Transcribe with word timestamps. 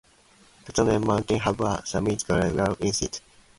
The 0.65 0.73
Torngat 0.73 1.05
Mountains 1.05 1.43
have 1.43 1.61
a 1.61 1.75
substantial 1.85 2.37
geographical 2.39 2.87
extent. 2.89 3.21